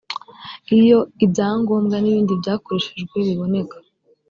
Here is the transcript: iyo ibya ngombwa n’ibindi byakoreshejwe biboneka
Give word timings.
iyo 0.77 0.99
ibya 1.25 1.47
ngombwa 1.59 1.95
n’ibindi 1.99 2.33
byakoreshejwe 2.41 3.15
biboneka 3.27 3.77